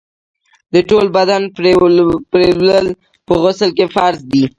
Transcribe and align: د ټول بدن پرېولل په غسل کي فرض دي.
د 0.73 0.75
ټول 0.89 1.05
بدن 1.17 1.41
پرېولل 2.31 2.85
په 3.25 3.33
غسل 3.43 3.69
کي 3.77 3.85
فرض 3.95 4.19
دي. 4.31 4.43